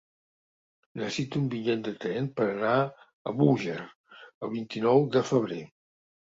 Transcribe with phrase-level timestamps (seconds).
[1.01, 5.65] Necessito un bitllet de tren per anar a Búger el vint-i-nou de febrer.